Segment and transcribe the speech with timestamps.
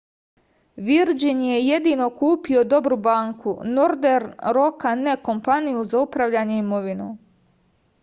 [0.85, 7.17] virdžin je jedino kupio dobru banku nordern roka ne kompaniju za upravljanje imovinom